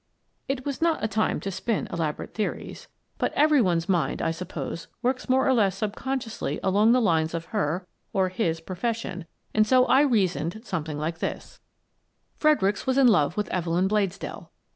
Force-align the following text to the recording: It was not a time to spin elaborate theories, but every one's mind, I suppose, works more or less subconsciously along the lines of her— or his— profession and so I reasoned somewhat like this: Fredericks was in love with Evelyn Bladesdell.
It 0.47 0.65
was 0.65 0.81
not 0.81 1.03
a 1.03 1.07
time 1.07 1.39
to 1.41 1.51
spin 1.51 1.87
elaborate 1.93 2.33
theories, 2.33 2.87
but 3.19 3.31
every 3.33 3.61
one's 3.61 3.87
mind, 3.87 4.19
I 4.19 4.31
suppose, 4.31 4.87
works 5.03 5.29
more 5.29 5.47
or 5.47 5.53
less 5.53 5.77
subconsciously 5.77 6.59
along 6.63 6.91
the 6.91 6.99
lines 6.99 7.35
of 7.35 7.45
her— 7.53 7.85
or 8.11 8.29
his— 8.29 8.61
profession 8.61 9.27
and 9.53 9.67
so 9.67 9.85
I 9.85 10.01
reasoned 10.01 10.65
somewhat 10.65 10.95
like 10.95 11.19
this: 11.19 11.59
Fredericks 12.39 12.87
was 12.87 12.97
in 12.97 13.09
love 13.09 13.37
with 13.37 13.47
Evelyn 13.49 13.87
Bladesdell. 13.87 14.49